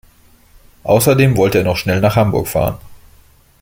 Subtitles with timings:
[0.83, 2.79] Außerdem wollte er noch schnell nach Hamburg fahren